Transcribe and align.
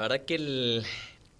La 0.00 0.08
verdad 0.08 0.24
que 0.24 0.82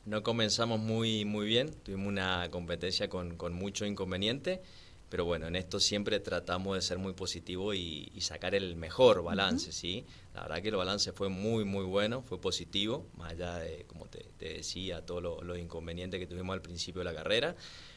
no 0.04 0.22
comenzamos 0.22 0.78
muy, 0.78 1.24
muy 1.24 1.46
bien, 1.46 1.72
tuvimos 1.82 2.08
una 2.08 2.46
competencia 2.50 3.08
con, 3.08 3.38
con 3.38 3.54
mucho 3.54 3.86
inconveniente, 3.86 4.60
pero 5.08 5.24
bueno, 5.24 5.46
en 5.46 5.56
esto 5.56 5.80
siempre 5.80 6.20
tratamos 6.20 6.74
de 6.74 6.82
ser 6.82 6.98
muy 6.98 7.14
positivo 7.14 7.72
y, 7.72 8.12
sacar 8.20 8.54
el 8.54 8.76
mejor 8.76 9.22
balance, 9.22 9.72
¿sí? 9.72 10.04
La 10.34 10.42
verdad 10.42 10.60
que 10.60 10.68
el 10.68 10.76
balance 10.76 11.10
fue 11.12 11.30
muy, 11.30 11.64
muy 11.64 11.84
bueno, 11.84 12.20
fue 12.20 12.38
positivo, 12.38 13.06
más 13.16 13.32
allá 13.32 13.56
de, 13.60 13.86
como 13.86 14.04
te, 14.08 14.26
decía, 14.38 15.06
todos 15.06 15.42
los 15.42 15.58
inconvenientes 15.58 16.20
que 16.20 16.26
tuvimos 16.26 16.52
al 16.52 16.60
principio 16.60 17.00
de 17.00 17.06
la 17.06 17.14
carrera, 17.14 17.56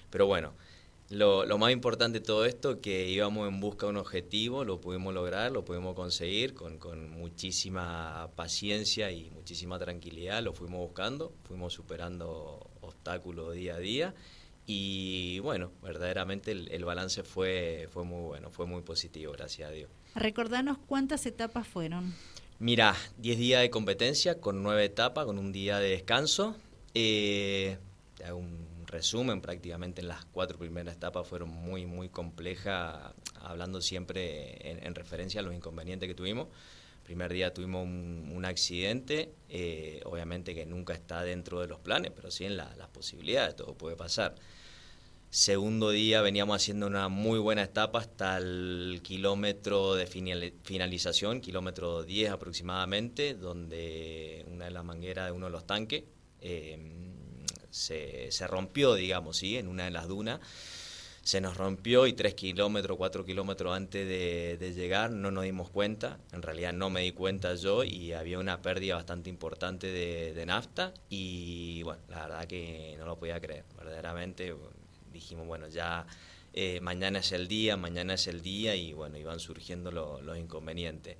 pero 0.09 0.27
bueno, 0.27 0.53
lo, 1.09 1.45
lo, 1.45 1.57
más 1.57 1.71
importante 1.71 2.19
de 2.19 2.25
todo 2.25 2.45
esto, 2.45 2.81
que 2.81 3.09
íbamos 3.09 3.47
en 3.47 3.59
busca 3.59 3.85
de 3.85 3.91
un 3.91 3.97
objetivo, 3.97 4.63
lo 4.63 4.81
pudimos 4.81 5.13
lograr, 5.13 5.51
lo 5.51 5.63
pudimos 5.63 5.95
conseguir 5.95 6.53
con, 6.53 6.77
con, 6.77 7.11
muchísima 7.11 8.29
paciencia 8.35 9.11
y 9.11 9.29
muchísima 9.31 9.77
tranquilidad, 9.77 10.41
lo 10.41 10.53
fuimos 10.53 10.79
buscando, 10.79 11.33
fuimos 11.43 11.73
superando 11.73 12.69
obstáculos 12.81 13.53
día 13.53 13.75
a 13.75 13.79
día 13.79 14.13
y 14.65 15.39
bueno, 15.39 15.71
verdaderamente 15.81 16.51
el, 16.51 16.85
balance 16.85 17.23
fue, 17.23 17.89
fue 17.91 18.05
muy 18.05 18.21
bueno, 18.21 18.49
fue 18.49 18.65
muy 18.65 18.81
positivo, 18.81 19.33
gracias 19.33 19.69
a 19.69 19.71
Dios. 19.73 19.89
Recordanos 20.15 20.77
cuántas 20.87 21.25
etapas 21.25 21.67
fueron. 21.67 22.13
Mira, 22.59 22.95
10 23.17 23.37
días 23.37 23.61
de 23.61 23.69
competencia 23.69 24.39
con 24.39 24.63
9 24.63 24.85
etapas, 24.85 25.25
con 25.25 25.37
un 25.37 25.51
día 25.51 25.79
de 25.79 25.89
descanso. 25.89 26.55
Eh, 26.93 27.77
un 28.33 28.72
resumen, 28.93 29.41
prácticamente 29.41 30.01
en 30.01 30.07
las 30.07 30.23
cuatro 30.25 30.57
primeras 30.57 30.95
etapas 30.95 31.27
fueron 31.27 31.49
muy, 31.49 31.85
muy 31.85 32.09
complejas, 32.09 33.13
hablando 33.41 33.81
siempre 33.81 34.85
en, 34.87 34.95
referencia 34.95 35.41
a 35.41 35.43
los 35.43 35.53
inconvenientes 35.53 36.07
que 36.07 36.15
tuvimos. 36.15 36.47
Primer 37.03 37.33
día 37.33 37.53
tuvimos 37.53 37.83
un, 37.83 38.45
accidente, 38.45 39.33
eh, 39.49 40.01
obviamente 40.05 40.55
que 40.55 40.65
nunca 40.65 40.93
está 40.93 41.23
dentro 41.23 41.59
de 41.59 41.67
los 41.67 41.79
planes, 41.79 42.11
pero 42.15 42.31
sí 42.31 42.45
en 42.45 42.55
las 42.55 42.87
posibilidades, 42.93 43.57
todo 43.57 43.73
puede 43.75 43.97
pasar. 43.97 44.35
Segundo 45.29 45.89
día 45.89 46.21
veníamos 46.21 46.55
haciendo 46.55 46.85
una 46.85 47.09
muy 47.09 47.39
buena 47.39 47.63
etapa 47.63 47.97
hasta 47.97 48.37
el 48.37 49.01
kilómetro 49.01 49.95
de 49.95 50.05
finalización, 50.05 51.41
kilómetro 51.41 52.03
10 52.03 52.29
aproximadamente, 52.29 53.33
donde 53.33 54.45
una 54.47 54.65
de 54.65 54.71
las 54.71 54.85
mangueras 54.85 55.25
de 55.25 55.31
uno 55.31 55.47
de 55.47 55.51
los 55.51 55.65
tanques 55.65 56.03
eh, 56.39 56.77
se, 57.73 58.31
se 58.31 58.47
rompió, 58.47 58.93
digamos, 58.93 59.37
¿sí? 59.37 59.57
en 59.57 59.67
una 59.67 59.85
de 59.85 59.91
las 59.91 60.07
dunas. 60.07 60.39
Se 61.23 61.39
nos 61.41 61.57
rompió 61.57 62.05
y 62.05 62.13
tres 62.13 62.33
kilómetros, 62.33 62.97
cuatro 62.97 63.25
kilómetros 63.25 63.75
antes 63.75 64.05
de, 64.05 64.73
llegar 64.73 65.11
no 65.11 65.31
nos 65.31 65.45
dimos 65.45 65.69
cuenta. 65.69 66.19
En 66.33 66.41
realidad 66.41 66.73
no 66.73 66.89
me 66.89 67.01
di 67.01 67.13
cuenta 67.13 67.55
yo 67.55 67.83
y 67.83 68.11
había 68.11 68.39
una 68.39 68.61
pérdida 68.61 68.95
bastante 68.95 69.29
importante 69.29 69.87
de, 69.87 70.45
nafta 70.45 70.93
y 71.09 71.81
bueno, 71.83 72.01
la 72.09 72.27
verdad 72.27 72.45
que 72.45 72.95
no 72.99 73.05
lo 73.05 73.17
podía 73.17 73.39
creer. 73.39 73.63
Verdaderamente 73.77 74.53
dijimos, 75.13 75.47
bueno, 75.47 75.69
ya 75.69 76.05
eh, 76.53 76.79
mañana 76.81 77.19
es 77.19 77.31
el 77.31 77.47
día, 77.47 77.77
mañana 77.77 78.15
es 78.15 78.27
el 78.27 78.41
día 78.41 78.75
y 78.75 78.91
bueno, 78.91 79.17
iban 79.17 79.39
surgiendo 79.39 79.91
los 79.91 80.37
inconvenientes. 80.37 81.15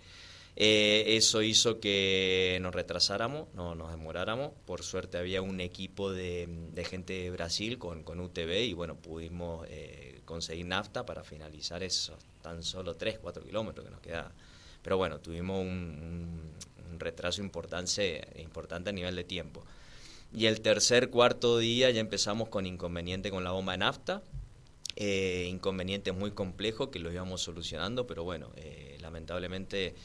Eh, 0.56 1.16
eso 1.18 1.42
hizo 1.42 1.80
que 1.80 2.60
nos 2.62 2.76
retrasáramos, 2.76 3.48
no 3.56 3.74
nos 3.74 3.90
demoráramos. 3.92 4.52
Por 4.66 4.84
suerte 4.84 5.18
había 5.18 5.42
un 5.42 5.60
equipo 5.60 6.12
de, 6.12 6.48
gente 6.88 7.14
de 7.14 7.32
Brasil 7.32 7.80
con, 7.80 8.04
con, 8.04 8.20
UTV 8.20 8.66
y 8.66 8.74
bueno, 8.74 8.96
pudimos 8.96 9.66
eh, 9.70 10.22
conseguir 10.26 10.68
nafta 10.68 11.06
para 11.06 11.24
finalizar 11.24 11.82
esos 11.82 12.18
tan 12.42 12.62
solo 12.62 12.96
3, 12.96 13.20
4 13.20 13.44
kilómetros 13.44 13.86
que 13.86 13.92
nos 13.92 14.02
quedaban. 14.02 14.32
Pero 14.84 14.98
bueno, 14.98 15.20
tuvimos 15.20 15.62
un, 15.62 16.52
retraso 17.00 17.42
importante, 17.42 18.28
importante 18.36 18.92
a 18.92 18.94
nivel 18.94 19.16
de 19.16 19.24
tiempo. 19.24 19.66
Y 20.32 20.46
el 20.46 20.62
tercer, 20.62 21.10
cuarto 21.10 21.58
día 21.58 21.90
ya 21.90 22.00
empezamos 22.00 22.50
con 22.50 22.68
inconveniente 22.68 23.32
con 23.32 23.44
la 23.44 23.52
bomba 23.52 23.72
de 23.72 23.80
nafta. 23.80 24.22
Eh, 24.96 25.48
inconveniente 25.50 26.12
muy 26.12 26.32
complejo 26.32 26.92
que 26.92 27.00
lo 27.00 27.12
íbamos 27.12 27.42
solucionando, 27.42 28.06
pero 28.06 28.24
bueno, 28.24 28.52
lamentablemente 29.00 29.96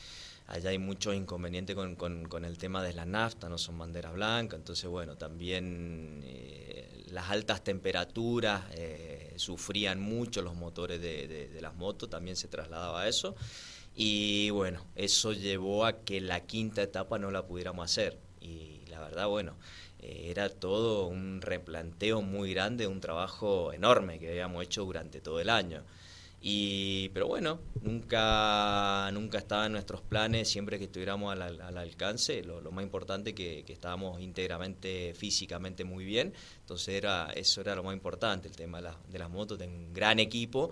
Allá 0.49 0.71
hay 0.71 0.79
muchos 0.79 1.15
inconvenientes 1.15 1.77
con, 1.77 1.95
con, 1.95 2.45
el 2.47 2.57
tema 2.57 2.83
de 2.83 2.95
la 2.95 3.05
nafta, 3.05 3.51
no 3.51 3.59
son 3.59 3.77
banderas 3.77 4.15
blancas, 4.15 4.59
entonces 4.59 4.89
bueno, 4.89 5.19
también 5.19 6.23
eh, 6.25 7.05
las 7.11 7.29
altas 7.29 7.63
temperaturas 7.63 8.65
eh, 8.73 9.35
sufrían 9.37 10.01
mucho 10.01 10.41
los 10.41 10.55
motores 10.55 11.03
de, 11.03 11.29
de, 11.29 11.61
las 11.61 11.75
motos, 11.75 12.09
también 12.09 12.35
se 12.35 12.49
trasladaba 12.49 13.03
a 13.03 13.09
eso. 13.09 13.37
Y 13.95 14.49
bueno, 14.49 14.87
eso 14.97 15.35
llevó 15.35 15.85
a 15.85 16.03
que 16.03 16.19
la 16.23 16.41
quinta 16.41 16.81
etapa 16.81 17.19
no 17.19 17.31
la 17.31 17.47
pudiéramos 17.47 17.85
hacer. 17.85 18.19
Y 18.41 18.87
la 18.89 19.01
verdad, 19.01 19.27
bueno, 19.29 19.55
eh, 19.99 20.29
era 20.31 20.49
todo 20.49 21.09
un 21.09 21.43
replanteo 21.43 22.23
muy 22.23 22.55
grande, 22.55 22.87
un 22.87 23.01
trabajo 23.01 23.75
enorme 23.75 24.19
que 24.19 24.31
habíamos 24.31 24.65
hecho 24.65 24.85
durante 24.85 25.21
todo 25.21 25.41
el 25.41 25.51
año. 25.51 25.85
Y, 26.41 27.09
pero 27.09 27.27
bueno, 27.27 27.59
nunca, 27.83 29.11
nunca 29.13 29.39
estaba 29.39 29.67
en 29.67 29.73
nuestros 29.73 30.03
planes, 30.03 30.49
siempre 30.49 30.79
que 30.79 30.85
estuviéramos 30.85 31.33
al, 31.37 31.77
alcance, 31.77 32.45
lo, 32.45 32.71
más 32.71 32.85
importante 32.85 33.35
que, 33.35 33.65
que 33.65 33.73
estábamos 33.73 34.21
íntegramente, 34.21 35.15
físicamente 35.15 35.83
muy 35.83 36.05
bien, 36.05 36.33
entonces 36.61 36.95
era, 36.95 37.33
eso 37.35 37.61
era 37.61 37.75
lo 37.75 37.83
más 37.83 37.93
importante, 37.95 38.47
el 38.47 38.55
tema 38.55 38.81
de, 38.81 39.19
las 39.19 39.31
motos, 39.31 39.59
de 39.59 39.67
un 39.67 39.93
gran 39.93 40.21
equipo 40.21 40.71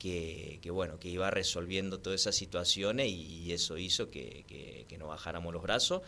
que, 0.00 0.58
que, 0.60 0.70
bueno, 0.72 0.98
que 0.98 1.08
iba 1.08 1.30
resolviendo 1.30 2.00
todas 2.00 2.20
esas 2.20 2.34
situaciones 2.34 3.08
y, 3.08 3.52
eso 3.52 3.78
hizo 3.78 4.10
que, 4.10 4.44
que, 4.48 4.84
que 4.88 4.98
no 4.98 5.06
bajáramos 5.06 5.52
los 5.52 5.62
brazos. 5.62 6.02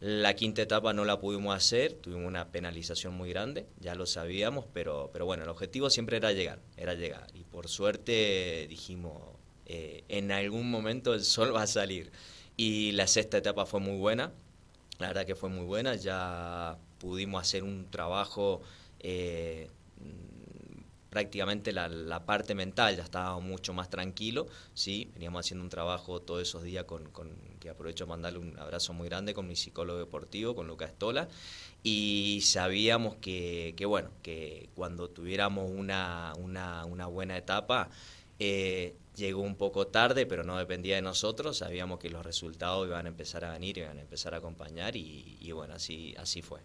La 0.00 0.34
quinta 0.34 0.62
etapa 0.62 0.94
no 0.94 1.04
la 1.04 1.20
pudimos 1.20 1.54
hacer, 1.54 1.92
tuvimos 1.92 2.26
una 2.26 2.50
penalización 2.50 3.12
muy 3.12 3.28
grande, 3.28 3.66
ya 3.80 3.94
lo 3.94 4.06
sabíamos, 4.06 4.64
pero, 4.72 5.10
pero 5.12 5.26
bueno, 5.26 5.42
el 5.42 5.50
objetivo 5.50 5.90
siempre 5.90 6.16
era 6.16 6.32
llegar, 6.32 6.58
era 6.78 6.94
llegar. 6.94 7.26
Y 7.34 7.44
por 7.44 7.68
suerte 7.68 8.66
dijimos, 8.70 9.20
eh, 9.66 10.04
en 10.08 10.32
algún 10.32 10.70
momento 10.70 11.12
el 11.12 11.22
sol 11.22 11.54
va 11.54 11.62
a 11.62 11.66
salir. 11.66 12.12
Y 12.56 12.92
la 12.92 13.06
sexta 13.06 13.36
etapa 13.36 13.66
fue 13.66 13.80
muy 13.80 13.98
buena, 13.98 14.32
la 14.98 15.08
verdad 15.08 15.26
que 15.26 15.34
fue 15.34 15.50
muy 15.50 15.66
buena, 15.66 15.94
ya 15.96 16.78
pudimos 16.98 17.42
hacer 17.42 17.62
un 17.62 17.90
trabajo 17.90 18.62
eh, 19.00 19.68
prácticamente 21.10 21.72
la, 21.72 22.24
parte 22.24 22.54
mental 22.54 22.96
ya 22.96 23.02
estaba 23.02 23.38
mucho 23.40 23.74
más 23.74 23.90
tranquilo, 23.90 24.46
¿sí? 24.74 25.10
Veníamos 25.14 25.44
haciendo 25.44 25.64
un 25.64 25.70
trabajo 25.70 26.20
todos 26.20 26.42
esos 26.42 26.62
días 26.62 26.84
con, 26.84 27.10
que 27.58 27.68
aprovecho 27.68 28.06
para 28.06 28.16
mandarle 28.16 28.38
un 28.38 28.58
abrazo 28.58 28.92
muy 28.92 29.08
grande 29.08 29.34
con 29.34 29.46
mi 29.46 29.56
psicólogo 29.56 29.98
deportivo, 29.98 30.54
con 30.54 30.68
Lucas 30.68 30.90
Estola, 30.90 31.28
y 31.82 32.40
sabíamos 32.42 33.16
que, 33.16 33.74
que 33.76 33.86
bueno, 33.86 34.10
que 34.22 34.70
cuando 34.76 35.10
tuviéramos 35.10 35.68
una, 35.70 36.32
una, 36.38 37.06
buena 37.06 37.36
etapa, 37.36 37.90
eh, 38.38 38.94
llegó 39.16 39.42
un 39.42 39.56
poco 39.56 39.88
tarde, 39.88 40.26
pero 40.26 40.44
no 40.44 40.56
dependía 40.56 40.94
de 40.94 41.02
nosotros, 41.02 41.58
sabíamos 41.58 41.98
que 41.98 42.08
los 42.08 42.24
resultados 42.24 42.86
iban 42.86 43.06
a 43.06 43.08
empezar 43.08 43.44
a 43.44 43.50
venir, 43.50 43.78
iban 43.78 43.98
a 43.98 44.00
empezar 44.00 44.34
a 44.34 44.36
acompañar, 44.38 44.94
y, 44.94 45.50
bueno, 45.52 45.74
así, 45.74 46.14
así 46.18 46.40
fue. 46.40 46.60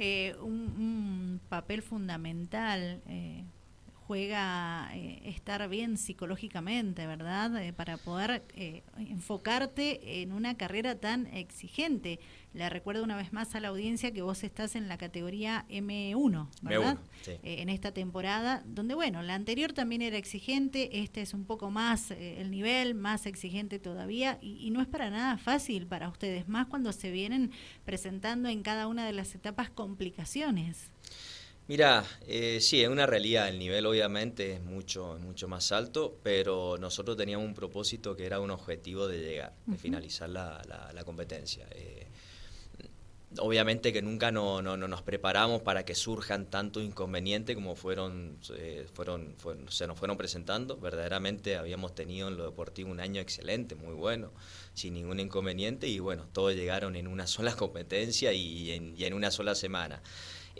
Eh, 0.00 0.34
un, 0.40 1.40
papel 1.48 1.82
fundamental 1.82 3.00
eh, 3.08 3.44
juega 4.08 4.88
eh, 4.94 5.20
estar 5.26 5.68
bien 5.68 5.98
psicológicamente, 5.98 7.06
¿verdad? 7.06 7.62
Eh, 7.62 7.74
para 7.74 7.98
poder 7.98 8.42
eh, 8.56 8.82
enfocarte 8.96 10.22
en 10.22 10.32
una 10.32 10.56
carrera 10.56 10.94
tan 10.94 11.26
exigente. 11.26 12.18
Le 12.54 12.70
recuerdo 12.70 13.04
una 13.04 13.16
vez 13.16 13.34
más 13.34 13.54
a 13.54 13.60
la 13.60 13.68
audiencia 13.68 14.10
que 14.10 14.22
vos 14.22 14.44
estás 14.44 14.76
en 14.76 14.88
la 14.88 14.96
categoría 14.96 15.66
M1, 15.68 16.48
¿verdad? 16.62 16.98
en 17.42 17.68
esta 17.68 17.92
temporada, 17.92 18.62
donde, 18.64 18.94
bueno, 18.94 19.20
la 19.20 19.34
anterior 19.34 19.74
también 19.74 20.00
era 20.00 20.16
exigente, 20.16 21.02
este 21.02 21.20
es 21.20 21.34
un 21.34 21.44
poco 21.44 21.70
más 21.70 22.10
el 22.10 22.50
nivel, 22.50 22.94
más 22.94 23.26
exigente 23.26 23.78
todavía, 23.78 24.38
y, 24.40 24.66
y 24.66 24.70
no 24.70 24.80
es 24.80 24.88
para 24.88 25.10
nada 25.10 25.36
fácil 25.36 25.86
para 25.86 26.08
ustedes, 26.08 26.48
más 26.48 26.66
cuando 26.68 26.92
se 26.94 27.10
vienen 27.10 27.50
presentando 27.84 28.48
en 28.48 28.62
cada 28.62 28.86
una 28.86 29.04
de 29.04 29.12
las 29.12 29.34
etapas 29.34 29.68
complicaciones. 29.68 30.90
Mira, 31.68 32.02
eh, 32.26 32.60
sí, 32.62 32.82
es 32.82 32.88
una 32.88 33.04
realidad. 33.04 33.48
El 33.48 33.58
nivel 33.58 33.84
obviamente 33.84 34.54
es 34.54 34.62
mucho, 34.62 35.18
mucho 35.20 35.48
más 35.48 35.70
alto, 35.70 36.18
pero 36.22 36.78
nosotros 36.78 37.14
teníamos 37.18 37.46
un 37.46 37.54
propósito 37.54 38.16
que 38.16 38.24
era 38.24 38.40
un 38.40 38.50
objetivo 38.50 39.06
de 39.06 39.18
llegar, 39.20 39.52
de 39.66 39.76
finalizar 39.76 40.30
la, 40.30 40.62
la, 40.94 41.04
competencia. 41.04 41.66
Eh, 41.72 42.06
obviamente 43.38 43.92
que 43.92 44.00
nunca 44.00 44.32
no, 44.32 44.62
no, 44.62 44.78
nos 44.78 45.02
preparamos 45.02 45.60
para 45.60 45.84
que 45.84 45.94
surjan 45.94 46.46
tantos 46.46 46.82
inconvenientes 46.82 47.54
como 47.54 47.76
fueron, 47.76 48.38
eh, 48.56 48.86
fueron, 48.94 49.36
se 49.68 49.86
nos 49.86 49.98
fueron 49.98 50.16
presentando. 50.16 50.78
Verdaderamente 50.78 51.58
habíamos 51.58 51.94
tenido 51.94 52.28
en 52.28 52.38
lo 52.38 52.44
deportivo 52.44 52.90
un 52.90 53.00
año 53.00 53.20
excelente, 53.20 53.74
muy 53.74 53.92
bueno, 53.92 54.32
sin 54.72 54.94
ningún 54.94 55.20
inconveniente 55.20 55.86
y 55.86 55.98
bueno, 55.98 56.26
todos 56.32 56.54
llegaron 56.54 56.96
en 56.96 57.08
una 57.08 57.26
sola 57.26 57.54
competencia 57.56 58.32
y 58.32 58.70
en, 58.70 58.94
y 58.96 59.04
en 59.04 59.12
una 59.12 59.30
sola 59.30 59.54
semana. 59.54 60.00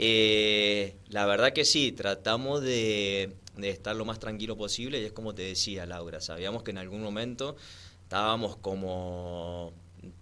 Eh, 0.01 0.95
la 1.09 1.27
verdad 1.27 1.53
que 1.53 1.65
sí, 1.65 1.91
tratamos 1.91 2.63
de, 2.63 3.35
estar 3.61 3.97
lo 3.97 4.05
más 4.05 4.21
tranquilo 4.21 4.57
posible 4.57 5.01
y 5.01 5.05
es 5.05 5.13
como 5.13 5.35
te 5.35 5.43
decía 5.43 5.87
Laura, 5.87 6.21
sabíamos 6.21 6.63
que 6.63 6.71
en 6.71 6.79
algún 6.79 7.03
momento 7.03 7.57
estábamos 8.05 8.57
como 8.57 9.73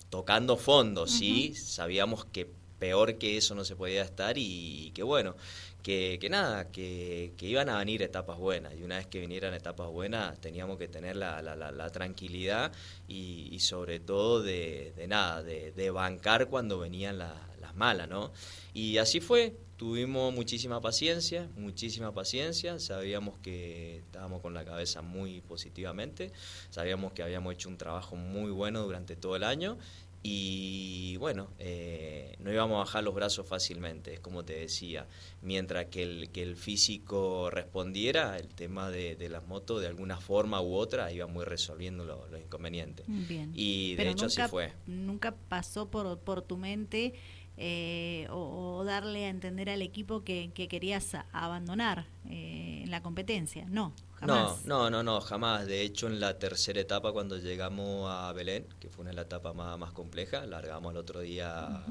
tocando 0.09 0.57
fondo, 0.57 1.07
sí, 1.07 1.55
sabíamos 1.55 2.25
que 2.25 2.49
peor 2.79 3.19
que 3.19 3.37
eso 3.37 3.55
no 3.55 3.67
se 3.67 3.77
podía 3.77 4.03
estar 4.03 4.39
y, 4.39 4.93
que 4.95 5.03
bueno, 5.03 5.37
que, 5.87 6.29
nada, 6.29 6.73
que, 6.73 7.33
iban 7.43 7.69
a 7.69 7.79
venir 7.79 8.03
etapas 8.03 8.39
buenas. 8.39 8.75
Y 8.75 8.83
una 8.83 8.97
vez 8.97 9.07
que 9.07 9.21
vinieran 9.21 9.55
etapas 9.55 9.89
buenas 9.89 10.41
teníamos 10.41 10.79
que 10.79 10.89
tener 10.89 11.15
la, 11.15 11.91
tranquilidad 11.93 12.73
y, 13.07 13.57
sobre 13.61 14.01
todo 14.01 14.43
de, 14.43 14.93
de 14.97 15.07
nada, 15.07 15.45
de, 15.45 15.71
de, 15.71 15.91
bancar 15.91 16.49
cuando 16.49 16.81
venían 16.81 17.19
las 17.19 17.75
malas, 17.77 18.09
¿no? 18.09 18.33
Y 18.75 18.99
así 18.99 19.21
fue, 19.21 19.55
tuvimos 19.77 20.35
muchísima 20.35 20.81
paciencia, 20.81 21.49
muchísima 21.57 22.13
paciencia, 22.13 22.81
sabíamos 22.81 23.39
que 23.39 23.99
estábamos 23.99 24.41
con 24.43 24.55
la 24.55 24.65
cabeza 24.65 25.03
muy 25.03 25.41
positivamente, 25.43 26.33
sabíamos 26.71 27.13
que 27.13 27.23
habíamos 27.23 27.55
hecho 27.55 27.69
un 27.69 27.77
trabajo 27.77 28.17
muy 28.17 28.51
bueno 28.51 28.83
durante 28.83 29.15
todo 29.15 29.37
el 29.37 29.45
año 29.45 29.79
y 30.23 31.17
bueno, 31.19 31.51
eh, 31.59 32.35
no 32.41 32.53
íbamos 32.53 32.77
a 32.77 32.79
bajar 32.79 33.05
los 33.05 33.15
brazos 33.15 33.47
fácilmente, 33.47 34.15
es 34.15 34.21
como 34.21 34.45
te 34.45 34.55
decía, 34.55 35.07
mientras 35.43 35.87
que 35.87 36.03
el, 36.03 36.31
que 36.31 36.43
el 36.43 36.57
físico 36.57 37.51
respondiera, 37.51 38.37
el 38.37 38.49
tema 38.49 38.91
de, 38.91 39.17
de 39.17 39.29
las 39.29 39.47
motos 39.47 39.81
de 39.81 39.87
alguna 39.87 40.21
forma 40.21 40.61
u 40.61 40.75
otra 40.75 41.13
íbamos 41.13 41.47
resolviendo 41.47 42.05
los 42.05 42.41
inconvenientes. 42.41 43.07
Bien. 43.09 43.53
Y 43.55 43.95
de 43.95 44.11
hecho 44.11 44.27
así 44.27 44.43
fue. 44.43 44.73
Nunca 44.87 45.35
pasó 45.49 45.89
por, 45.89 46.19
por 46.19 46.43
tu 46.43 46.57
mente 46.57 47.15
eh, 47.59 48.27
o, 48.31 48.85
darle 48.85 49.25
a 49.25 49.29
entender 49.29 49.71
al 49.71 49.81
equipo 49.81 50.23
que, 50.25 50.51
querías 50.55 51.17
abandonar 51.33 52.07
eh, 52.29 52.85
la 52.89 53.03
competencia. 53.03 53.67
No, 53.71 53.95
jamás. 54.17 54.65
No, 54.65 54.91
no, 54.91 55.03
no, 55.03 55.03
no, 55.03 55.21
jamás. 55.21 55.67
De 55.67 55.83
hecho, 55.83 56.07
en 56.07 56.21
la 56.21 56.39
tercera 56.39 56.81
etapa, 56.81 57.13
cuando 57.13 57.39
llegamos 57.39 58.11
a 58.11 58.33
Belén, 58.33 58.67
que 58.81 58.89
fue 58.89 59.03
una 59.03 59.11
de 59.11 59.17
las 59.17 59.27
etapas 59.27 59.55
más, 59.55 59.79
más 59.79 59.93
complejas, 59.93 60.47
largamos 60.49 60.93
el 60.93 60.99
otro 60.99 61.21
día 61.21 61.83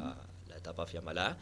la 0.48 0.58
etapa 0.58 0.86
Fiamalá. 0.86 1.38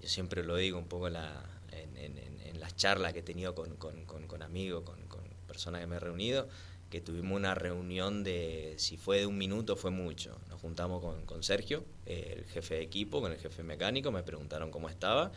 Yo 0.00 0.08
siempre 0.08 0.42
lo 0.44 0.56
digo 0.56 0.78
un 0.78 0.86
poco 0.86 1.06
en, 1.06 1.14
la, 1.14 1.42
en, 1.72 1.96
en, 1.96 2.60
las 2.60 2.76
charlas 2.76 3.12
que 3.12 3.18
he 3.18 3.22
tenido 3.22 3.54
con, 3.54 3.76
con, 3.76 4.04
con, 4.04 4.42
amigos, 4.42 4.84
con, 4.84 4.98
con 5.06 5.20
personas 5.46 5.82
que 5.82 5.86
me 5.86 5.96
he 5.96 6.00
reunido 6.00 6.48
que 6.94 7.00
tuvimos 7.00 7.36
una 7.36 7.56
reunión 7.56 8.22
de, 8.22 8.74
si 8.76 8.96
fue 8.96 9.18
de 9.18 9.26
un 9.26 9.36
minuto, 9.36 9.74
fue 9.74 9.90
mucho. 9.90 10.38
Nos 10.48 10.60
juntamos 10.60 11.00
con, 11.02 11.26
con 11.26 11.42
Sergio, 11.42 11.84
el 12.06 12.44
jefe 12.44 12.76
de 12.76 12.82
equipo, 12.82 13.20
con 13.20 13.32
el 13.32 13.38
jefe 13.38 13.64
mecánico, 13.64 14.12
me 14.12 14.22
preguntaron 14.22 14.70
cómo 14.70 14.88
estaba, 14.88 15.32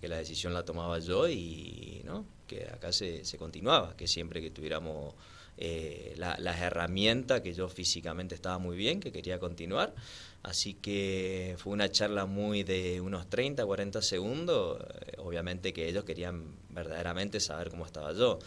que 0.00 0.08
la 0.08 0.16
decisión 0.16 0.54
la 0.54 0.64
tomaba 0.64 0.98
yo 1.00 1.28
y 1.28 2.00
¿no? 2.06 2.24
que 2.46 2.66
acá 2.66 2.92
se, 2.92 3.26
se 3.26 3.36
continuaba, 3.36 3.94
que 3.94 4.06
siempre 4.06 4.40
que 4.40 4.50
tuviéramos 4.50 5.14
eh, 5.58 6.14
las 6.16 6.60
herramientas, 6.60 7.40
que 7.40 7.54
yo 7.54 7.68
físicamente 7.68 8.34
estaba 8.34 8.58
muy 8.58 8.76
bien, 8.76 9.00
que 9.00 9.12
quería 9.12 9.38
continuar. 9.38 9.94
Así 10.42 10.74
que 10.74 11.54
fue 11.58 11.72
una 11.72 11.88
charla 11.90 12.26
muy 12.26 12.64
de 12.64 13.00
unos 13.00 13.28
30, 13.30 13.64
40 13.64 14.02
segundos. 14.02 14.80
Eh, 14.80 15.12
obviamente 15.18 15.72
que 15.72 15.88
ellos 15.88 16.04
querían 16.04 16.56
verdaderamente 16.70 17.38
saber 17.38 17.70
cómo 17.70 17.86
estaba 17.86 18.12
yo. 18.12 18.38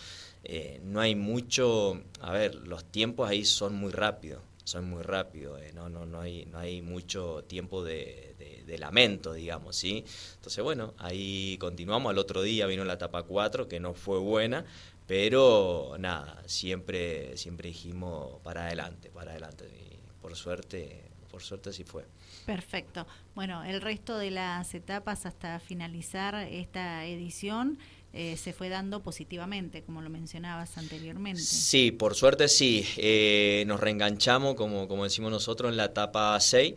Eh, 0.43 0.79
no 0.83 0.99
hay 0.99 1.15
mucho, 1.15 2.01
a 2.21 2.31
ver, 2.31 2.55
los 2.55 2.85
tiempos 2.85 3.29
ahí 3.29 3.45
son 3.45 3.73
muy 3.73 3.91
rápidos, 3.91 4.41
son 4.63 4.87
muy 4.87 5.01
rápidos, 5.01 5.59
no, 5.73 5.89
no, 5.89 6.05
no, 6.05 6.21
hay, 6.21 6.45
no 6.45 6.59
hay 6.59 6.83
mucho 6.83 7.43
tiempo 7.47 7.83
de, 7.83 8.35
de, 8.37 8.77
lamento, 8.77 9.33
digamos, 9.33 9.75
¿sí? 9.75 10.03
Entonces, 10.35 10.63
bueno, 10.63 10.93
ahí 10.99 11.57
continuamos, 11.59 12.11
al 12.11 12.17
otro 12.19 12.43
día 12.43 12.67
vino 12.67 12.83
la 12.83 12.93
etapa 12.93 13.23
4, 13.23 13.67
que 13.67 13.79
no 13.79 13.93
fue 13.93 14.19
buena, 14.19 14.65
pero 15.07 15.95
nada, 15.99 16.41
siempre, 16.45 17.37
siempre 17.37 17.69
dijimos 17.69 18.39
para 18.43 18.65
adelante, 18.65 19.09
para 19.09 19.31
adelante, 19.31 19.65
y 19.65 20.21
por 20.21 20.35
suerte, 20.35 21.03
por 21.29 21.41
suerte 21.41 21.69
así 21.69 21.83
fue. 21.83 22.05
Perfecto. 22.45 23.05
Bueno, 23.33 23.63
el 23.63 23.81
resto 23.81 24.17
de 24.17 24.31
las 24.31 24.73
etapas 24.73 25.25
hasta 25.25 25.59
finalizar 25.59 26.35
esta 26.35 27.05
edición 27.05 27.77
eh, 28.17 28.37
se 28.37 28.53
fue 28.53 28.69
dando 28.69 29.03
positivamente, 29.03 29.83
como 29.83 30.01
lo 30.01 30.09
mencionabas 30.09 30.77
anteriormente. 30.77 31.41
Sí, 31.41 31.91
por 31.91 32.15
suerte 32.15 32.47
sí. 32.47 32.87
Eh, 32.95 33.65
nos 33.67 33.81
reenganchamos, 33.81 34.55
como, 34.55 34.87
como 34.87 35.03
decimos 35.03 35.31
nosotros, 35.31 35.69
en 35.69 35.75
la 35.75 35.85
etapa 35.85 36.39
6. 36.39 36.75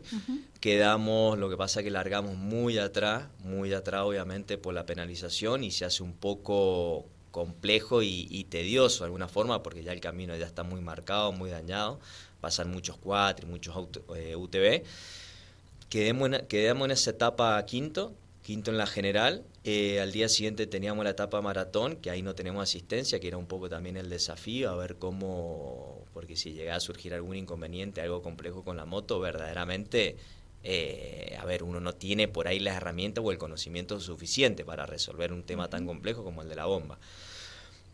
Quedamos, 0.59 1.39
lo 1.39 1.49
que 1.49 1.57
pasa 1.57 1.79
es 1.79 1.85
que 1.85 1.93
largamos 1.93 2.35
muy 2.35 2.79
atrás, 2.79 3.29
muy 3.45 3.73
atrás 3.73 4.03
obviamente 4.03 4.59
por 4.59 4.75
la 4.75 4.85
penalización 4.85 5.63
y 5.63 5.71
se 5.71 5.85
hace 5.85 6.03
un 6.03 6.15
poco 6.15 7.07
complejo 7.31 8.03
y, 8.03 8.45
tedioso 8.51 9.01
de 9.01 9.07
alguna 9.07 9.29
forma 9.29 9.63
porque 9.63 9.83
ya 9.83 9.93
el 9.93 10.01
camino 10.01 10.37
ya 10.37 10.47
está 10.47 10.63
muy 10.63 10.81
marcado, 10.81 11.33
muy 11.33 11.51
dañado, 11.51 12.01
pasan 12.41 12.71
muchos 12.71 12.97
cuatro 12.97 13.47
y 13.47 13.51
muchos 13.51 13.77
UTV. 13.77 14.65
Eh, 14.65 14.85
quedamos 15.89 16.33
en, 16.33 16.47
quedamos 16.47 16.87
en 16.87 16.91
esa 16.93 17.11
etapa 17.11 17.65
quinto, 17.67 18.15
quinto 18.43 18.71
en 18.71 18.79
la 18.79 18.87
general. 18.87 19.45
Eh, 19.65 20.01
al 20.01 20.13
día 20.13 20.29
siguiente 20.29 20.67
teníamos 20.67 21.05
la 21.05 21.11
etapa 21.11 21.43
maratón, 21.43 21.97
que 21.97 22.11
ahí 22.11 22.23
no 22.23 22.35
tenemos 22.35 22.63
asistencia, 22.63 23.21
que 23.21 23.29
era 23.29 23.37
un 23.37 23.47
poco 23.47 23.69
también 23.69 23.97
el 23.97 24.09
desafío, 24.09 24.71
a 24.71 24.77
ver 24.77 24.97
cómo, 24.97 26.05
porque 26.15 26.37
si 26.37 26.53
llega 26.53 26.75
a 26.75 26.81
surgir 26.81 27.13
algún 27.13 27.37
inconveniente, 27.37 28.01
algo 28.01 28.23
complejo 28.23 28.65
con 28.65 28.77
la 28.79 28.87
moto, 28.87 29.21
verdaderamente, 29.21 30.17
eh, 30.64 31.37
a 31.40 31.44
ver, 31.44 31.62
uno 31.62 31.81
no 31.81 31.94
tiene 31.94 32.28
por 32.28 32.49
ahí 32.49 32.58
las 32.58 32.76
herramientas 32.76 33.25
o 33.25 33.31
el 33.32 33.38
conocimiento 33.38 34.00
suficiente 34.00 34.64
para 34.64 34.87
resolver 34.87 35.32
un 35.32 35.43
tema 35.43 35.69
tan 35.69 35.87
complejo 35.87 36.25
como 36.25 36.43
el 36.43 36.49
de 36.49 36.56
la 36.56 36.66
bomba. 36.66 36.99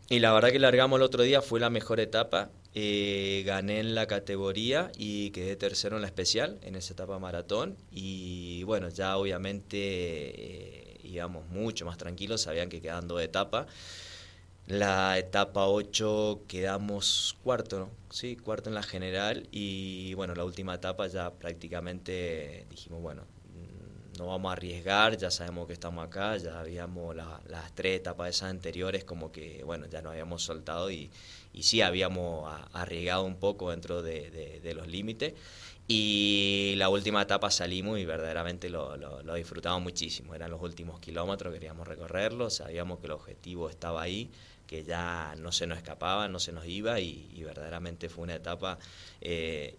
Y 0.07 0.19
la 0.19 0.33
verdad 0.33 0.49
que 0.51 0.59
largamos 0.59 0.97
el 0.97 1.03
otro 1.03 1.23
día, 1.23 1.41
fue 1.41 1.59
la 1.59 1.69
mejor 1.69 1.99
etapa. 1.99 2.49
Eh, 2.77 3.43
gané 3.45 3.79
en 3.79 3.95
la 3.95 4.05
categoría 4.05 4.91
y 4.97 5.31
quedé 5.31 5.55
tercero 5.55 5.95
en 5.95 6.01
la 6.01 6.07
especial, 6.07 6.59
en 6.61 6.75
esa 6.75 6.93
etapa 6.93 7.17
maratón. 7.17 7.75
Y 7.91 8.63
bueno, 8.63 8.89
ya 8.89 9.17
obviamente 9.17 9.77
eh, 9.77 10.99
íbamos 11.03 11.47
mucho 11.47 11.85
más 11.85 11.97
tranquilos, 11.97 12.41
sabían 12.41 12.69
que 12.69 12.81
quedan 12.81 13.07
dos 13.07 13.21
etapas. 13.21 13.67
La 14.67 15.19
etapa 15.19 15.67
8 15.67 16.45
quedamos 16.47 17.37
cuarto, 17.43 17.79
¿no? 17.79 17.89
Sí, 18.09 18.35
cuarto 18.35 18.69
en 18.69 18.75
la 18.75 18.81
general. 18.81 19.47
Y 19.51 20.15
bueno, 20.15 20.33
la 20.33 20.43
última 20.43 20.73
etapa 20.73 21.05
ya 21.07 21.31
prácticamente 21.31 22.65
dijimos, 22.71 23.01
bueno, 23.01 23.23
no 24.17 24.27
vamos 24.27 24.49
a 24.49 24.53
arriesgar, 24.53 25.17
ya 25.17 25.29
sabemos 25.29 25.67
que 25.67 25.73
estamos 25.73 26.05
acá, 26.05 26.37
ya 26.37 26.59
habíamos 26.59 27.15
las 27.15 27.75
tres 27.75 27.97
etapas 27.97 28.29
esas 28.29 28.49
anteriores 28.49 29.03
como 29.03 29.31
que, 29.31 29.63
bueno, 29.63 29.85
ya 29.87 30.01
nos 30.01 30.11
habíamos 30.11 30.43
soltado 30.43 30.89
y, 30.89 31.09
y 31.53 31.63
sí 31.63 31.81
habíamos 31.81 32.51
arriesgado 32.73 33.23
un 33.23 33.35
poco 33.35 33.71
dentro 33.71 34.01
de, 34.01 34.73
los 34.75 34.87
límites. 34.87 35.33
Y 35.87 36.73
la 36.77 36.89
última 36.89 37.21
etapa 37.21 37.51
salimos 37.51 37.99
y 37.99 38.05
verdaderamente 38.05 38.69
lo, 38.69 38.97
lo, 38.97 39.33
disfrutamos 39.35 39.81
muchísimo. 39.83 40.33
Eran 40.33 40.49
los 40.49 40.61
últimos 40.61 40.99
kilómetros, 40.99 41.53
queríamos 41.53 41.87
recorrerlos, 41.87 42.55
sabíamos 42.55 42.99
que 42.99 43.05
el 43.05 43.11
objetivo 43.11 43.69
estaba 43.69 44.01
ahí, 44.01 44.31
que 44.67 44.83
ya 44.83 45.35
no 45.37 45.51
se 45.51 45.67
nos 45.67 45.77
escapaba, 45.77 46.27
no 46.27 46.39
se 46.39 46.51
nos 46.51 46.65
iba 46.65 46.99
y, 46.99 47.43
verdaderamente 47.43 48.09
fue 48.09 48.23
una 48.23 48.35
etapa 48.35 48.79
eh, 49.21 49.77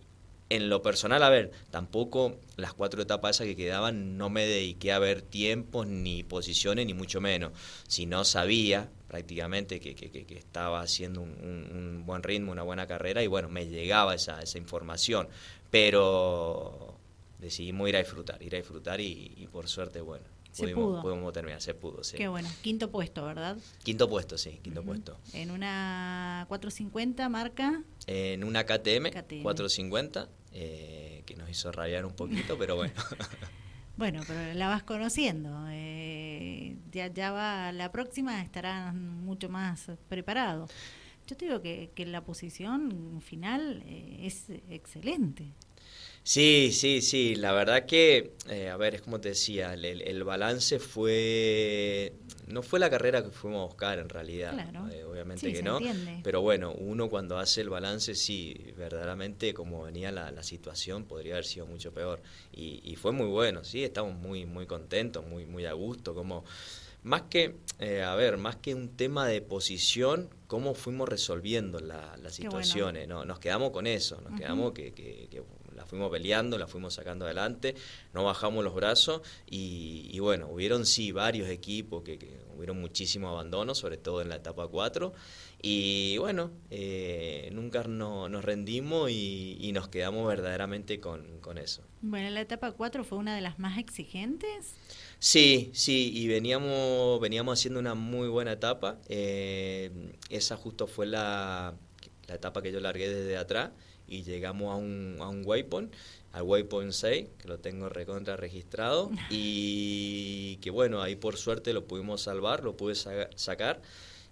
en 0.49 0.69
lo 0.69 0.81
personal, 0.81 1.23
a 1.23 1.31
ver, 1.31 1.50
tampoco 1.71 2.37
las 2.57 2.73
cuatro 2.73 3.02
etapas 3.02 3.37
esas 3.37 3.49
que 3.49 3.57
quedaban 3.57 4.16
no 4.16 4.31
me 4.31 4.47
dediqué 4.47 4.93
a 4.93 4.99
ver 4.99 5.23
tiempos 5.23 5.87
ni 5.88 6.23
posiciones, 6.23 6.87
ni 6.87 6.95
mucho 6.95 7.21
menos. 7.21 7.52
Si 7.88 8.07
no 8.07 8.25
sabía 8.25 8.88
prácticamente 9.09 9.81
que, 9.81 9.95
que, 9.97 10.25
estaba 10.38 10.81
haciendo 10.81 11.23
un, 11.23 12.05
buen 12.07 12.23
ritmo, 12.23 12.52
una 12.52 12.62
buena 12.62 12.87
carrera, 12.87 13.23
y 13.23 13.26
bueno, 13.26 13.49
me 13.49 13.66
llegaba 13.66 14.14
esa, 14.14 14.40
esa 14.40 14.59
información. 14.59 15.28
Pero 15.71 16.97
decidimos 17.40 17.88
ir 17.88 17.97
a 17.97 17.99
disfrutar, 18.00 18.40
ir 18.40 18.55
a 18.55 18.59
disfrutar 18.59 19.00
y 19.00 19.49
por 19.50 19.69
suerte, 19.69 20.00
bueno, 20.00 20.36
se 20.57 20.69
pudimos, 20.69 21.33
terminar, 21.33 21.61
se 21.61 21.75
pudo, 21.75 22.03
sí. 22.03 22.17
Qué 22.17 22.29
bueno, 22.29 22.49
quinto 22.63 22.91
puesto, 22.91 23.25
¿verdad? 23.25 23.59
Quinto 23.83 24.09
puesto, 24.09 24.39
sí, 24.39 24.59
quinto 24.63 24.83
puesto. 24.83 25.19
En 25.35 25.51
una 25.51 26.47
450 26.49 27.29
marca. 27.29 27.83
En 28.07 28.43
una 28.43 28.65
KTM, 28.65 29.11
450, 29.43 30.29
eh, 30.53 31.23
que 31.27 31.37
nos 31.37 31.51
hizo 31.51 31.71
rabiar 31.73 32.07
un 32.07 32.15
poquito, 32.15 32.57
pero 32.59 32.77
bueno. 32.77 32.95
bueno, 33.97 34.23
pero 34.27 34.55
la 34.55 34.69
vas 34.69 34.83
conociendo. 34.83 35.67
Eh, 35.71 36.77
ya, 36.91 37.09
ya 37.09 37.33
va, 37.33 37.73
la 37.73 37.93
próxima 37.93 38.41
estará 38.41 38.93
mucho 38.93 39.51
más 39.51 39.91
preparado. 40.09 40.69
Yo 41.27 41.37
te 41.37 41.47
digo 41.47 41.61
que, 41.61 41.91
que 41.95 42.07
la 42.07 42.25
posición 42.25 43.21
final 43.21 43.83
eh, 43.85 44.21
es 44.23 44.49
excelente. 44.71 45.53
Sí, 46.26 46.73
sí, 46.73 47.02
sí, 47.02 47.37
la 47.37 47.52
verdad 47.52 47.87
que, 47.87 48.33
eh, 48.49 48.69
a 48.69 48.76
ver, 48.76 48.97
es 48.97 49.02
como 49.02 49.21
te 49.21 49.28
decía, 49.28 49.75
el, 49.75 50.25
balance 50.25 50.81
fue, 50.81 52.14
no 52.49 52.64
fue 52.64 52.81
la 52.81 52.90
carrera 52.90 53.23
que 53.23 53.31
fuimos 53.31 53.62
a 53.62 53.66
buscar 53.66 54.00
en 54.00 54.09
realidad, 54.09 54.59
eh, 54.93 55.05
obviamente 55.05 55.52
que 55.52 55.62
no, 55.62 55.78
pero 56.25 56.40
bueno, 56.40 56.73
uno 56.73 57.09
cuando 57.09 57.38
hace 57.38 57.61
el 57.61 57.69
balance, 57.69 58.16
sí, 58.16 58.57
verdaderamente 58.76 59.55
como 59.55 59.85
venía 59.85 60.11
la, 60.11 60.43
situación 60.43 61.05
podría 61.05 61.35
haber 61.35 61.45
sido 61.45 61.64
mucho 61.66 61.95
peor. 61.95 62.21
Y, 62.52 62.97
fue 62.97 63.12
muy 63.12 63.26
bueno, 63.26 63.62
sí, 63.62 63.85
estamos 63.85 64.16
muy, 64.16 64.47
muy 64.47 64.66
contentos, 64.66 65.25
muy, 65.25 65.47
muy 65.47 65.64
a 65.64 65.75
gusto, 65.75 66.12
como 66.12 66.45
más 67.05 67.23
que, 67.31 67.55
eh, 67.78 68.02
a 68.02 68.16
ver, 68.16 68.37
más 68.37 68.57
que 68.57 68.75
un 68.75 68.97
tema 68.97 69.28
de 69.28 69.43
posición, 69.43 70.28
cómo 70.49 70.75
fuimos 70.75 71.09
resolviendo 71.09 71.78
las 71.78 72.35
situaciones, 72.35 73.07
¿no? 73.07 73.25
Nos 73.25 73.38
quedamos 73.38 73.71
con 73.71 73.87
eso, 73.87 74.21
nos 74.23 74.37
quedamos 74.37 74.73
que, 74.73 74.93
que, 74.93 75.40
la 75.76 75.85
fuimos 75.85 76.11
peleando, 76.11 76.59
la 76.59 76.66
fuimos 76.66 76.95
sacando 76.95 77.26
adelante, 77.26 77.75
no 78.12 78.25
bajamos 78.25 78.64
los 78.64 78.75
brazos 78.75 79.21
y, 79.49 80.18
bueno, 80.18 80.49
hubieron 80.49 80.87
sí 80.87 81.12
varios 81.12 81.49
equipos 81.49 82.02
que, 82.02 82.18
hubieron 82.56 82.80
muchísimo 82.80 83.28
abandono, 83.28 83.75
sobre 83.75 83.99
todo 83.99 84.23
en 84.23 84.30
la 84.30 84.37
etapa 84.37 84.66
4 84.66 85.12
y 85.61 86.16
bueno, 86.18 86.50
eh, 86.71 87.50
nunca 87.52 87.85
nos 87.85 88.45
rendimos 88.45 89.11
y, 89.11 89.71
nos 89.75 89.88
quedamos 89.88 90.26
verdaderamente 90.26 91.00
con, 91.00 91.40
con 91.40 91.59
eso. 91.59 91.83
Bueno, 92.00 92.30
la 92.30 92.40
etapa 92.40 92.73
4 92.73 93.04
fue 93.04 93.18
una 93.18 93.35
de 93.35 93.42
las 93.42 93.59
más 93.59 93.76
exigentes. 93.78 94.75
Sí, 95.18 95.71
sí, 95.75 96.12
y 96.14 96.28
veníamos, 96.28 97.21
veníamos 97.21 97.59
haciendo 97.59 97.80
una 97.80 97.95
muy 97.95 98.28
buena 98.28 98.52
etapa. 98.52 98.99
Eh, 99.09 99.90
esa 100.30 100.56
justo 100.56 100.87
fue 100.87 101.06
la, 101.06 101.75
la 102.26 102.35
etapa 102.35 102.62
que 102.62 102.73
yo 102.73 102.80
largué 102.80 103.09
desde 103.09 103.37
atrás 103.37 103.71
y 104.09 104.23
llegamos 104.23 104.73
a 104.73 104.77
un, 104.77 105.17
a 105.21 105.29
un 105.29 105.43
waypoint, 105.45 105.93
al 106.33 106.43
waypoint 106.43 106.93
6, 106.93 107.27
que 107.39 107.49
lo 107.49 107.59
tengo 107.59 107.89
recontra 107.89 108.37
registrado, 108.37 109.11
y 109.31 110.57
que 110.57 110.71
bueno, 110.71 111.03
ahí 111.03 111.17
por 111.17 111.37
suerte 111.37 111.73
lo 111.73 111.87
pudimos 111.87 112.23
salvar, 112.23 112.65
lo 112.65 112.77
pude 112.77 112.95
sacar 112.95 113.81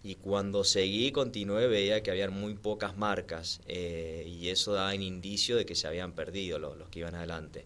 y 0.05 0.17
cuando 0.17 0.65
seguí, 0.65 1.13
continué, 1.13 1.67
veía 1.67 2.03
que 2.03 2.11
habían 2.11 2.31
muy 2.31 2.53
pocas 2.53 2.95
marcas 2.95 3.63
eh, 3.67 4.23
y 4.29 4.51
eso 4.51 4.75
daba 4.75 4.95
un 4.95 5.01
indicio 5.01 5.57
de 5.57 5.65
que 5.65 5.75
se 5.75 5.87
habían 5.87 6.13
perdido 6.13 6.59
los, 6.59 6.77
que 6.91 6.99
iban 6.99 7.15
adelante. 7.15 7.65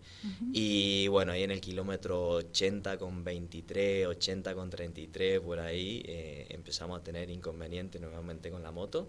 Y 0.52 1.08
bueno, 1.08 1.32
ahí 1.32 1.42
en 1.42 1.50
el 1.50 1.60
kilómetro 1.60 2.28
80 2.30 2.96
con 2.96 3.24
23, 3.24 4.06
80 4.06 4.54
con 4.54 4.70
33, 4.70 5.40
por 5.40 5.58
ahí 5.58 6.00
eh, 6.06 6.46
empezamos 6.50 7.00
a 7.00 7.02
tener 7.02 7.28
inconvenientes 7.28 8.00
nuevamente 8.00 8.52
con 8.52 8.62
la 8.62 8.70
moto. 8.70 9.08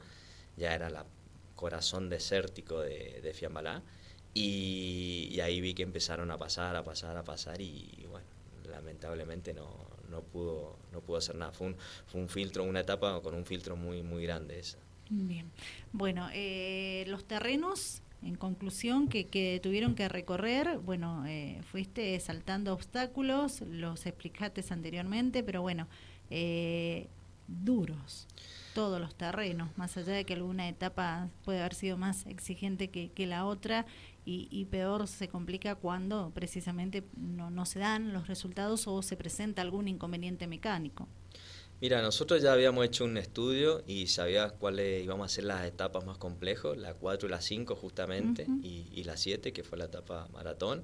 Ya 0.58 0.74
era 0.74 0.89
la 0.89 1.06
corazón 1.60 2.10
desértico 2.10 2.80
de, 2.80 3.20
de 3.22 3.34
Fiambalá. 3.34 3.84
Y, 4.34 5.39
ahí 5.42 5.60
vi 5.60 5.74
que 5.74 5.84
empezaron 5.84 6.32
a 6.32 6.38
pasar, 6.38 6.75
a 6.75 6.84
pasar, 6.84 7.18
a 7.18 7.24
pasar 7.24 7.60
y 7.62 8.06
bueno, 8.10 8.28
lamentablemente 8.70 9.54
no, 9.54 9.89
no 10.10 10.22
pudo, 10.22 10.78
no 10.92 11.01
pudo 11.01 11.18
hacer 11.18 11.36
nada. 11.36 11.51
Fue 11.51 11.68
un, 11.68 11.75
fue 12.08 12.22
un 12.22 12.30
filtro, 12.30 12.63
una 12.63 12.82
etapa 12.82 13.22
con 13.22 13.36
un 13.36 13.46
filtro 13.46 13.75
muy, 13.75 14.01
muy 14.04 14.24
grande 14.24 14.60
esa. 14.60 14.78
Bien. 15.10 15.50
Bueno, 15.92 16.30
eh, 16.34 17.06
los 17.08 17.25
terrenos, 17.25 18.01
en 18.22 18.36
conclusión, 18.36 19.08
que, 19.08 19.28
que 19.28 19.60
tuvieron 19.62 19.96
que 19.96 20.08
recorrer, 20.08 20.78
bueno, 20.80 21.25
eh, 21.28 21.62
fuiste 21.72 22.20
saltando 22.20 22.74
obstáculos, 22.74 23.62
los 23.62 24.06
explicaste 24.06 24.63
anteriormente, 24.70 25.44
pero 25.44 25.62
bueno, 25.62 25.88
eh, 26.30 27.08
duros 27.50 28.27
todos 28.74 29.01
los 29.01 29.15
terrenos, 29.15 29.70
más 29.77 29.98
allá 29.98 30.13
de 30.13 30.25
que 30.25 30.36
alguna 30.36 30.70
etapa 30.70 31.29
puede 31.44 31.60
haber 31.60 31.74
sido 31.74 31.98
más 31.98 32.25
exigente 32.27 32.89
que, 32.89 33.12
que 33.12 33.25
la 33.25 33.46
otra, 33.46 33.86
y, 34.32 34.65
peor 34.65 35.08
se 35.08 35.27
complica 35.27 35.74
cuando 35.75 36.32
precisamente 36.36 37.03
no, 37.18 37.50
no 37.50 37.65
se 37.65 37.79
dan 37.79 38.13
los 38.13 38.27
resultados 38.27 38.88
o 38.88 39.01
se 39.01 39.18
presenta 39.18 39.63
algún 39.63 39.88
inconveniente 39.88 40.46
mecánico. 40.46 41.08
Mira, 41.82 42.01
nosotros 42.01 42.41
ya 42.41 42.51
habíamos 42.51 42.86
hecho 42.86 43.06
un 43.06 43.18
estudio 43.18 43.84
y 43.88 44.08
sabías 44.08 44.51
cuáles 44.51 45.03
íbamos 45.03 45.25
a 45.25 45.29
ser 45.34 45.46
las 45.46 45.65
etapas 45.65 46.06
más 46.06 46.18
complejas, 46.18 46.77
la 46.77 46.94
4 46.94 47.27
y 47.27 47.32
la 47.32 47.41
5 47.41 47.75
justamente, 47.75 48.46
y, 48.62 49.03
la 49.06 49.15
7, 49.15 49.53
que 49.53 49.63
fue 49.63 49.77
la 49.77 49.86
etapa 49.86 50.27
maratón. 50.34 50.84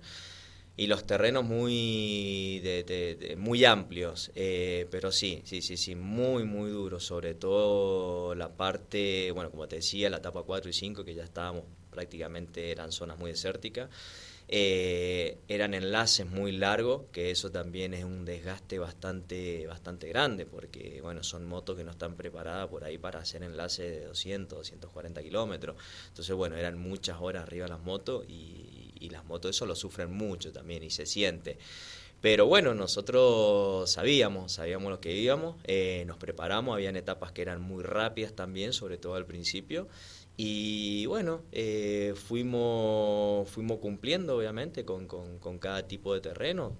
Y 0.77 0.87
los 0.87 1.05
terrenos 1.05 1.45
muy, 1.45 2.59
de, 2.59 3.35
muy 3.37 3.63
amplios, 3.63 4.31
eh, 4.35 4.87
pero 4.91 5.11
sí, 5.11 5.41
sí, 5.45 5.61
sí, 5.61 5.77
sí, 5.77 5.95
muy, 5.95 6.43
muy 6.43 6.69
duros, 6.69 7.05
sobre 7.05 7.33
todo 7.33 8.35
la 8.35 8.57
parte, 8.57 9.31
bueno, 9.31 9.51
como 9.51 9.67
te 9.69 9.77
decía, 9.77 10.09
la 10.09 10.17
etapa 10.17 10.43
4 10.43 10.69
y 10.69 10.73
5, 10.73 11.05
que 11.05 11.15
ya 11.15 11.23
estábamos 11.23 11.63
prácticamente 11.91 12.71
eran 12.71 12.91
zonas 12.91 13.17
muy 13.17 13.31
desérticas. 13.31 13.89
Eh, 14.47 15.39
eran 15.47 15.73
enlaces 15.73 16.27
muy 16.27 16.51
largos, 16.51 17.03
que 17.11 17.31
eso 17.31 17.51
también 17.51 17.95
es 17.95 18.03
un 18.03 18.25
desgaste 18.25 18.77
bastante, 18.77 19.65
bastante 19.65 20.07
grande, 20.07 20.45
porque 20.45 20.99
bueno, 21.01 21.23
son 21.23 21.45
motos 21.45 21.75
que 21.75 21.83
no 21.83 21.91
están 21.91 22.15
preparadas 22.15 22.67
por 22.67 22.83
ahí 22.83 22.99
para 22.99 23.19
hacer 23.19 23.41
enlaces 23.41 23.99
de 23.99 24.05
200, 24.05 24.59
240 24.59 25.23
kilómetros. 25.23 25.75
Entonces, 26.09 26.35
bueno, 26.35 26.57
eran 26.57 26.77
muchas 26.77 27.17
horas 27.19 27.43
arriba 27.43 27.67
las 27.67 27.81
motos 27.81 28.25
y, 28.27 28.73
las 29.09 29.23
motos 29.23 29.55
eso 29.55 29.67
lo 29.67 29.75
sufren 29.75 30.11
mucho 30.11 30.51
también 30.51 30.83
y 30.83 30.89
se 30.89 31.05
siente. 31.05 31.59
Pero 32.21 32.47
bueno, 32.47 32.73
nosotros 32.73 33.89
sabíamos, 33.91 34.53
sabíamos 34.53 34.89
lo 34.89 34.99
que 34.99 35.15
íbamos, 35.15 35.57
eh, 35.63 36.03
nos 36.07 36.17
preparamos, 36.17 36.73
habían 36.73 36.95
etapas 36.95 37.31
que 37.31 37.43
eran 37.43 37.61
muy 37.61 37.83
rápidas 37.83 38.33
también, 38.33 38.73
sobre 38.73 38.97
todo 38.97 39.13
al 39.13 39.27
principio, 39.27 39.87
y 40.37 41.05
bueno, 41.05 41.43
eh, 41.53 42.13
fuimos, 42.15 43.49
fuimos 43.49 43.79
cumpliendo 43.79 44.35
obviamente 44.35 44.83
con, 44.83 45.07
con, 45.07 45.59
cada 45.59 45.87
tipo 45.87 46.13
de 46.13 46.19
terreno 46.19 46.73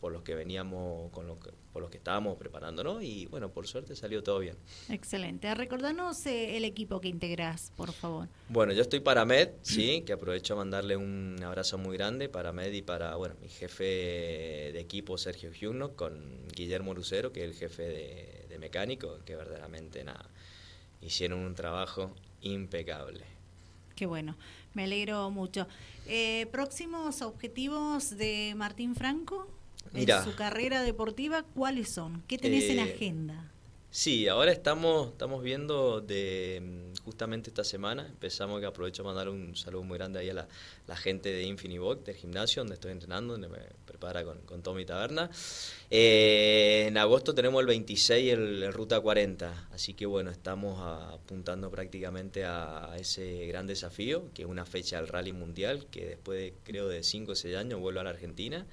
por 0.00 0.12
los 0.12 0.22
que 0.22 0.34
veníamos, 0.34 1.10
con 1.12 1.26
lo 1.26 1.38
que, 1.38 1.50
por 1.72 1.82
los 1.82 1.90
que 1.90 1.98
estábamos 1.98 2.38
preparándonos 2.38 3.02
y 3.02 3.26
bueno, 3.26 3.50
por 3.50 3.66
suerte 3.66 3.94
salió 3.96 4.22
todo 4.22 4.38
bien. 4.38 4.56
Excelente. 4.88 5.54
Recordanos 5.54 6.24
eh, 6.24 6.56
el 6.56 6.64
equipo 6.64 7.00
que 7.02 7.08
integrás, 7.08 7.70
por 7.76 7.92
favor. 7.92 8.28
Bueno, 8.48 8.72
yo 8.72 8.80
estoy 8.80 9.00
para 9.00 9.26
Med, 9.26 9.50
sí, 9.60 10.02
que 10.06 10.14
aprovecho 10.14 10.54
a 10.54 10.56
mandarle 10.56 10.96
un 10.96 11.38
abrazo 11.44 11.76
muy 11.76 11.96
grande 11.98 12.30
para 12.30 12.52
Med 12.52 12.72
y 12.72 12.80
para, 12.80 13.16
bueno, 13.16 13.34
mi 13.42 13.48
jefe 13.48 13.84
de 13.84 14.80
equipo 14.80 15.18
Sergio 15.18 15.52
Giugno 15.52 15.96
con 15.96 16.48
Guillermo 16.54 16.94
Lucero, 16.94 17.30
que 17.30 17.44
es 17.44 17.50
el 17.50 17.56
jefe 17.56 17.82
de, 17.82 18.46
de 18.48 18.58
mecánico, 18.58 19.18
que 19.26 19.36
verdaderamente 19.36 20.02
nada, 20.02 20.30
hicieron 21.02 21.40
un 21.40 21.54
trabajo 21.54 22.14
impecable. 22.42 23.24
Qué 23.94 24.06
bueno, 24.06 24.36
me 24.74 24.84
alegro 24.84 25.30
mucho. 25.30 25.66
Eh, 26.06 26.46
¿Próximos 26.50 27.22
objetivos 27.22 28.16
de 28.16 28.54
Martín 28.56 28.94
Franco 28.94 29.48
en 29.94 30.24
su 30.24 30.34
carrera 30.34 30.82
deportiva 30.82 31.42
cuáles 31.42 31.88
son? 31.88 32.22
¿Qué 32.26 32.38
tenés 32.38 32.64
en 32.64 32.78
eh, 32.78 32.82
agenda? 32.82 33.50
Sí, 33.94 34.26
ahora 34.26 34.52
estamos, 34.52 35.08
estamos 35.08 35.42
viendo 35.42 36.00
de 36.00 36.62
mm, 36.62 37.04
justamente 37.04 37.50
esta 37.50 37.62
semana, 37.62 38.06
empezamos 38.08 38.58
que 38.58 38.64
aprovecho 38.64 39.02
para 39.02 39.14
mandar 39.14 39.28
un 39.28 39.54
saludo 39.54 39.82
muy 39.82 39.98
grande 39.98 40.18
ahí 40.18 40.30
a 40.30 40.48
la, 40.86 40.96
gente 40.96 41.30
de 41.30 41.42
Infinibot, 41.42 42.02
del 42.02 42.16
gimnasio, 42.16 42.62
donde 42.62 42.76
estoy 42.76 42.92
entrenando, 42.92 43.34
donde 43.34 43.48
me 43.48 43.58
prepara 43.84 44.24
con, 44.24 44.38
con 44.46 44.62
Tommy 44.62 44.86
Taberna. 44.86 45.30
Eh, 45.90 46.86
en 46.88 46.96
agosto 46.96 47.34
tenemos 47.34 47.60
el 47.60 47.66
26 47.66 48.32
el, 48.32 48.72
Ruta 48.72 48.98
40, 48.98 49.68
así 49.72 49.92
que 49.92 50.06
bueno, 50.06 50.30
estamos 50.30 50.80
apuntando 50.80 51.70
prácticamente 51.70 52.46
a, 52.46 52.96
ese 52.98 53.46
gran 53.46 53.66
desafío, 53.66 54.24
que 54.32 54.40
es 54.40 54.48
una 54.48 54.64
fecha 54.64 54.96
del 54.96 55.08
Rally 55.08 55.34
Mundial, 55.34 55.86
que 55.90 56.06
después 56.06 56.38
de 56.38 56.54
creo 56.64 56.88
de 56.88 57.02
5 57.02 57.32
o 57.32 57.34
6 57.34 57.56
años 57.56 57.78
vuelve 57.78 58.00
a 58.00 58.04
la 58.04 58.10
Argentina. 58.10 58.66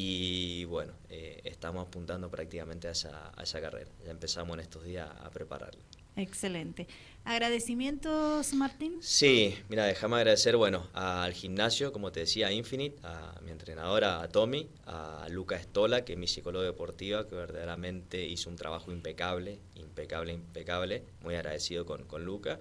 Y 0.00 0.64
bueno, 0.66 0.92
eh, 1.08 1.40
estamos 1.42 1.84
apuntando 1.84 2.30
prácticamente 2.30 2.86
a 2.86 2.92
esa, 2.92 3.32
a 3.36 3.42
esa 3.42 3.60
carrera. 3.60 3.90
Ya 4.04 4.12
empezamos 4.12 4.54
en 4.54 4.60
estos 4.60 4.84
días 4.84 5.10
a 5.10 5.28
prepararla. 5.30 5.82
Excelente. 6.14 6.86
¿Agradecimientos, 7.24 8.54
Martín? 8.54 8.98
Sí, 9.00 9.58
mira, 9.68 9.86
déjame 9.86 10.14
agradecer, 10.14 10.56
bueno, 10.56 10.86
al 10.92 11.32
gimnasio, 11.32 11.92
como 11.92 12.12
te 12.12 12.20
decía, 12.20 12.46
a 12.46 12.52
Infinite, 12.52 12.96
a 13.02 13.40
mi 13.42 13.50
entrenadora, 13.50 14.22
a 14.22 14.28
Tommy, 14.28 14.68
a 14.86 15.26
Luca 15.30 15.56
Estola, 15.56 16.04
que 16.04 16.12
es 16.12 16.18
mi 16.18 16.28
psicólogo 16.28 16.64
deportiva, 16.64 17.26
que 17.26 17.34
verdaderamente 17.34 18.24
hizo 18.24 18.50
un 18.50 18.56
trabajo 18.56 18.92
impecable, 18.92 19.58
impecable, 19.74 20.32
impecable. 20.32 21.02
Muy 21.22 21.34
agradecido 21.34 21.84
con, 21.84 22.04
con 22.04 22.24
Luca. 22.24 22.60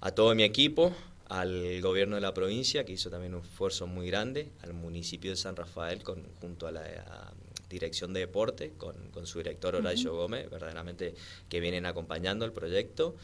A 0.00 0.12
todo 0.12 0.36
mi 0.36 0.44
equipo, 0.44 0.94
al 1.30 1.80
gobierno 1.80 2.16
de 2.16 2.20
la 2.20 2.34
provincia, 2.34 2.84
que 2.84 2.92
hizo 2.92 3.08
también 3.08 3.34
un 3.34 3.42
esfuerzo 3.42 3.86
muy 3.86 4.08
grande, 4.08 4.50
al 4.62 4.74
municipio 4.74 5.30
de 5.30 5.36
San 5.36 5.54
Rafael, 5.54 6.02
con, 6.02 6.24
junto 6.40 6.66
a 6.66 6.72
la 6.72 7.32
dirección 7.68 8.12
de 8.12 8.20
deporte, 8.20 8.72
con, 8.76 8.96
su 9.26 9.38
director 9.38 9.76
Horacio 9.76 10.12
Gómez, 10.12 10.50
verdaderamente 10.50 11.14
que 11.48 11.60
vienen 11.60 11.86
acompañando 11.86 12.44
el 12.44 12.52
proyecto, 12.52 13.14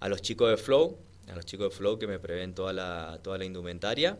a 0.00 0.08
los 0.08 0.22
chicos 0.22 0.48
de 0.48 0.56
Flow, 0.56 0.96
a 1.28 1.36
los 1.36 1.44
chicos 1.44 1.68
de 1.70 1.76
Flow 1.76 1.98
que 1.98 2.06
me 2.06 2.18
prevén 2.18 2.54
toda 2.54 2.72
la, 2.72 3.20
toda 3.22 3.36
la 3.36 3.44
indumentaria, 3.44 4.16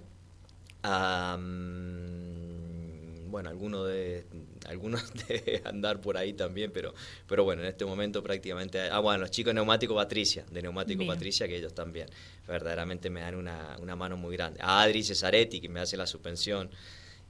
a, 0.83 1.39
mm, 1.41 3.31
bueno, 3.31 3.49
algunos 3.49 3.89
de 3.89 4.27
algunos 4.67 5.13
de 5.29 5.63
andar 5.65 6.01
por 6.01 6.17
ahí 6.17 6.33
también, 6.33 6.71
pero, 6.73 6.95
pero 7.27 7.45
bueno, 7.45 7.63
en 7.63 7.69
este 7.69 7.85
momento 7.85 8.23
prácticamente... 8.23 8.81
Ah, 8.91 9.01
bueno, 9.01 9.21
los 9.21 9.31
chicos 9.31 9.51
de 9.51 9.55
Neumático 9.55 9.95
Patricia, 9.95 10.45
de 10.51 10.63
Neumático 10.63 11.07
Patricia, 11.07 11.47
que 11.49 11.57
ellos 11.57 11.75
también 11.75 12.09
verdaderamente 12.47 13.11
me 13.11 13.21
dan 13.21 13.35
una, 13.35 13.77
una 13.81 13.97
mano 13.97 14.17
muy 14.17 14.37
grande. 14.37 14.61
A 14.63 14.83
Adri 14.83 15.03
Cesaretti, 15.03 15.61
que 15.61 15.69
me 15.69 15.81
hace 15.81 15.97
la 15.97 16.07
suspensión. 16.07 16.71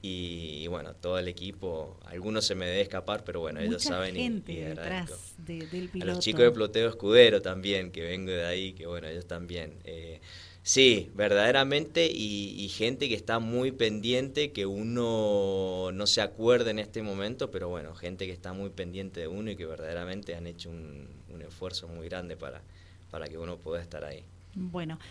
Y, 0.03 0.67
bueno, 0.69 0.95
todo 0.95 1.19
el 1.19 1.29
equipo, 1.29 1.99
algunos 2.07 2.47
se 2.47 2.55
me 2.55 2.65
debe 2.65 2.81
escapar, 2.81 3.23
pero 3.23 3.41
bueno, 3.41 3.61
ellos 3.61 3.83
saben 3.83 4.15
gente 4.15 4.53
y, 4.53 4.57
detrás 4.57 5.35
del 5.37 5.91
piloto. 5.91 6.11
A 6.11 6.15
los 6.15 6.25
chicos 6.25 6.41
de 6.41 6.51
Ploteo 6.53 6.89
Escudero 6.89 7.43
también, 7.43 7.91
que 7.91 8.03
vengo 8.03 8.31
de 8.33 8.47
ahí, 8.47 8.73
que 8.73 8.87
bueno, 8.87 9.09
ellos 9.09 9.27
también. 9.27 9.75
Eh, 9.85 10.21
Sí, 10.63 11.11
verdaderamente, 11.15 12.07
y, 12.13 12.69
gente 12.69 13.09
que 13.09 13.15
está 13.15 13.39
muy 13.39 13.73
pendiente, 13.73 14.53
que 14.53 14.67
uno 14.67 15.91
no 15.93 16.07
se 16.07 16.21
acuerda 16.21 16.71
en 16.71 16.79
este 16.79 17.03
momento, 17.03 17.51
pero 17.51 17.69
bueno, 17.69 17.95
gente 17.95 18.27
que 18.27 18.33
está 18.33 18.53
muy 18.53 18.71
pendiente 18.71 19.21
de 19.21 19.29
uno 19.29 19.51
y 19.51 19.57
que 19.57 19.67
verdaderamente 19.67 20.35
han 20.35 20.47
hecho 20.47 20.71
un, 20.71 21.09
un 21.33 21.43
esfuerzo 21.43 21.89
muy 21.89 22.09
grande 22.09 22.37
para, 22.37 22.63
para 23.11 23.27
que 23.27 23.39
uno 23.39 23.57
pueda 23.57 23.81
estar 23.81 24.05
ahí. 24.05 24.23
Bueno, 24.55 24.99